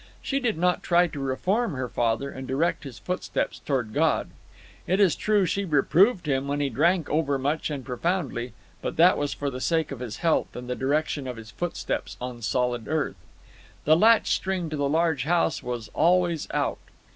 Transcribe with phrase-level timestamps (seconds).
[0.19, 4.31] She did not try to reform her father and direct his footsteps toward God.
[4.87, 9.35] It is true, she reproved him when he drank overmuch and profoundly, but that was
[9.35, 13.23] for the sake of his health and the direction of his footsteps on solid earth.
[13.85, 16.79] The latchstring to the large house was always out.